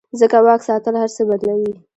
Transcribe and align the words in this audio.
ځکه 0.19 0.37
واک 0.45 0.61
ساتل 0.67 0.95
هر 1.01 1.09
څه 1.15 1.21
بدلوي. 1.29 1.73